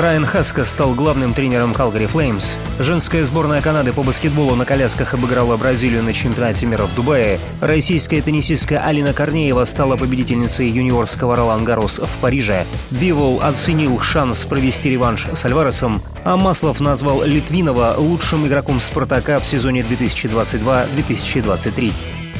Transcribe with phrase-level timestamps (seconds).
[0.00, 2.54] Райан Хаска стал главным тренером Калгари Флеймс.
[2.78, 7.38] Женская сборная Канады по баскетболу на колясках обыграла Бразилию на чемпионате мира в Дубае.
[7.60, 12.66] Российская теннисистка Алина Корнеева стала победительницей юниорского Ролан Гарос в Париже.
[12.90, 19.44] Бивол оценил шанс провести реванш с Альваресом, а Маслов назвал Литвинова лучшим игроком «Спартака» в
[19.44, 21.92] сезоне 2022-2023.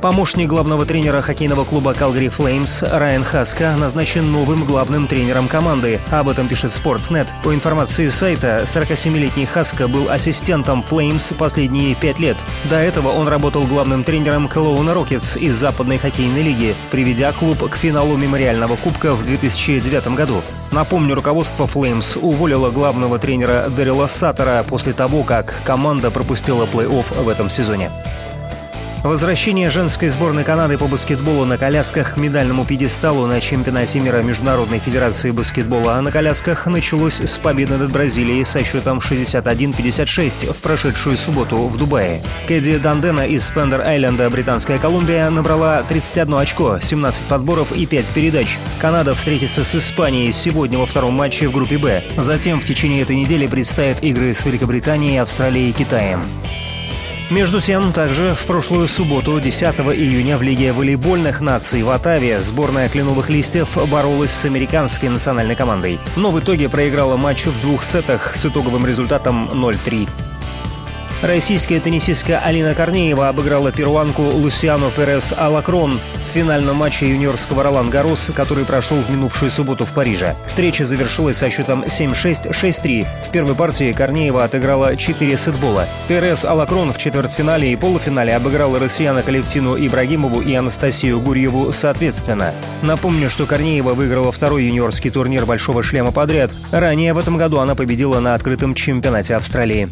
[0.00, 6.00] Помощник главного тренера хоккейного клуба Calgary Flames Райан Хаска назначен новым главным тренером команды.
[6.10, 7.26] Об этом пишет Sportsnet.
[7.42, 12.36] По информации сайта, 47-летний Хаска был ассистентом Flames последние пять лет.
[12.68, 17.76] До этого он работал главным тренером Kelowna Rockets из Западной хоккейной лиги, приведя клуб к
[17.76, 20.42] финалу мемориального кубка в 2009 году.
[20.72, 27.28] Напомню, руководство Flames уволило главного тренера Дэрила Саттера после того, как команда пропустила плей-офф в
[27.30, 27.90] этом сезоне.
[29.06, 34.80] Возвращение женской сборной Канады по баскетболу на колясках к медальному пьедесталу на чемпионате мира Международной
[34.80, 41.68] Федерации баскетбола на колясках началось с победы над Бразилией со счетом 61-56 в прошедшую субботу
[41.68, 42.20] в Дубае.
[42.48, 48.58] Кэдди Дандена из Спендер-Айленда, Британская Колумбия, набрала 31 очко, 17 подборов и 5 передач.
[48.80, 52.02] Канада встретится с Испанией сегодня во втором матче в группе «Б».
[52.16, 56.22] Затем в течение этой недели предстоят игры с Великобританией, Австралией и Китаем.
[57.28, 62.88] Между тем, также в прошлую субботу, 10 июня, в Лиге волейбольных наций в Атаве сборная
[62.88, 65.98] кленовых листьев боролась с американской национальной командой.
[66.14, 70.08] Но в итоге проиграла матч в двух сетах с итоговым результатом 0-3.
[71.22, 78.30] Российская теннисистка Алина Корнеева обыграла перуанку Лусиану Перес Алакрон в финальном матче юниорского Ролан Гарос,
[78.36, 80.36] который прошел в минувшую субботу в Париже.
[80.46, 83.06] Встреча завершилась со счетом 7-6, 6-3.
[83.28, 85.88] В первой партии Корнеева отыграла 4 сетбола.
[86.06, 92.52] Перес Алакрон в четвертьфинале и полуфинале обыграла россияна Калевтину Ибрагимову и Анастасию Гурьеву соответственно.
[92.82, 96.50] Напомню, что Корнеева выиграла второй юниорский турнир «Большого шлема» подряд.
[96.72, 99.88] Ранее в этом году она победила на открытом чемпионате Австралии.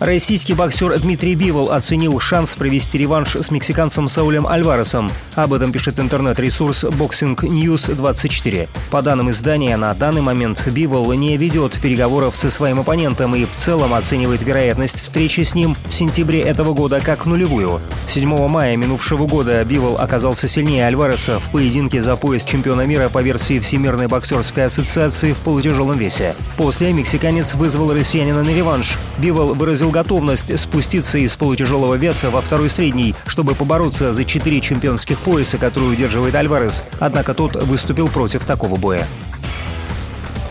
[0.00, 5.10] Российский боксер Дмитрий Бивол оценил шанс провести реванш с мексиканцем Саулем Альваресом.
[5.34, 8.68] Об этом пишет интернет-ресурс Boxing News 24.
[8.92, 13.56] По данным издания, на данный момент Бивол не ведет переговоров со своим оппонентом и в
[13.56, 17.80] целом оценивает вероятность встречи с ним в сентябре этого года как нулевую.
[18.06, 23.20] 7 мая минувшего года Бивол оказался сильнее Альвареса в поединке за пояс чемпиона мира по
[23.20, 26.36] версии Всемирной боксерской ассоциации в полутяжелом весе.
[26.56, 28.96] После мексиканец вызвал россиянина на реванш.
[29.18, 34.60] Бивол выразил выразил готовность спуститься из полутяжелого веса во второй средний, чтобы побороться за четыре
[34.60, 39.06] чемпионских пояса, которые удерживает Альварес, однако тот выступил против такого боя.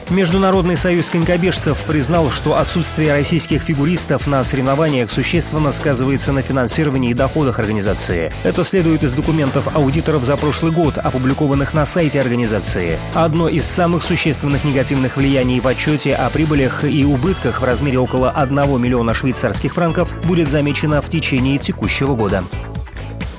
[0.10, 7.14] Международный союз конькобежцев признал, что отсутствие российских фигуристов на соревнованиях существенно сказывается на финансировании и
[7.14, 8.32] доходах организации.
[8.44, 12.98] Это следует из документов аудиторов за прошлый год, опубликованных на сайте организации.
[13.16, 18.30] Одно из самых существенных негативных влияний в отчете о прибылях и убытках в размере около
[18.30, 22.44] 1 миллиона швейцарских франков будет замечено в течение текущего года.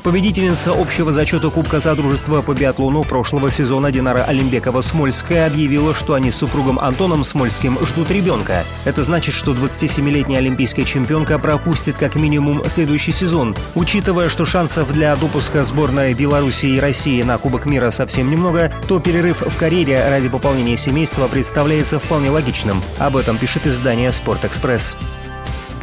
[0.09, 6.37] Победительница общего зачета Кубка Содружества по биатлону прошлого сезона Динара Олимбекова-Смольская объявила, что они с
[6.37, 8.65] супругом Антоном Смольским ждут ребенка.
[8.87, 13.55] Это значит, что 27-летняя олимпийская чемпионка пропустит как минимум следующий сезон.
[13.75, 19.01] Учитывая, что шансов для допуска сборной Беларуси и России на Кубок мира совсем немного, то
[19.01, 22.81] перерыв в карьере ради пополнения семейства представляется вполне логичным.
[22.97, 24.97] Об этом пишет издание «Спортэкспресс».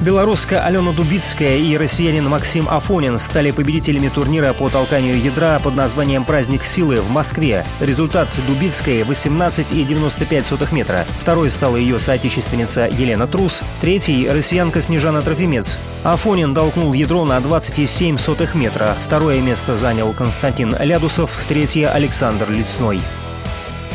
[0.02, 6.26] Белоруска Алена Дубицкая и россиянин Максим Афонин стали победителями турнира по толканию ядра под названием
[6.26, 7.66] «Праздник силы» в Москве.
[7.80, 11.06] Результат Дубицкой 18,95 метра.
[11.20, 13.62] Второй стала ее соотечественница Елена Трус.
[13.80, 15.78] Третий– россиянка Снежана Трофимец.
[16.04, 18.18] Афонин толкнул ядро на 27
[18.54, 18.96] метра.
[19.02, 23.02] Второе место занял Константин Лядусов, третье– Александр Лесной.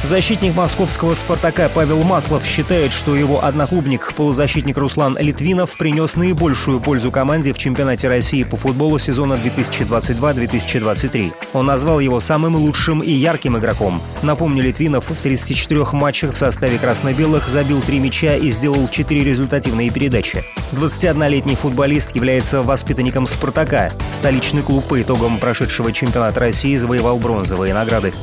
[0.02, 7.11] Защитник московского «Спартака» Павел Маслов считает, что его одноклубник, полузащитник Руслан Литвинов, принес наибольшую пользу
[7.11, 11.35] команде в чемпионате России по футболу сезона 2022-2023.
[11.52, 14.00] Он назвал его самым лучшим и ярким игроком.
[14.23, 19.91] Напомню, Литвинов в 34 матчах в составе красно-белых забил 3 мяча и сделал 4 результативные
[19.91, 20.44] передачи.
[20.73, 23.93] 21-летний футболист является воспитанником «Спартака».
[24.14, 28.14] Столичный клуб по итогам прошедшего чемпионата России завоевал бронзовые награды.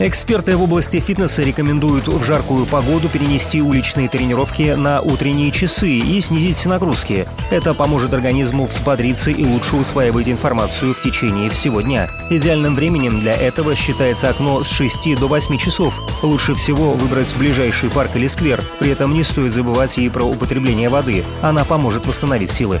[0.00, 6.20] Эксперты в области фитнеса рекомендуют в жаркую погоду перенести уличные тренировки на утренние часы и
[6.20, 7.26] снизить нагрузки.
[7.50, 12.08] Это поможет организму взбодриться и лучше усваивать информацию в течение всего дня.
[12.30, 16.00] Идеальным временем для этого считается окно с 6 до 8 часов.
[16.22, 18.62] Лучше всего выбрать ближайший парк или сквер.
[18.78, 21.24] При этом не стоит забывать и про употребление воды.
[21.42, 22.80] Она поможет восстановить силы.